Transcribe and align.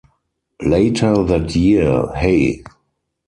Later 0.63 1.23
that 1.25 1.55
year, 1.55 2.07
Hey! 2.15 2.63